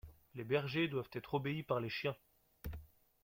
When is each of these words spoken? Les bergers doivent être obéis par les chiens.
Les 0.33 0.43
bergers 0.43 0.87
doivent 0.87 1.11
être 1.13 1.35
obéis 1.35 1.61
par 1.61 1.79
les 1.79 1.89
chiens. 1.91 2.15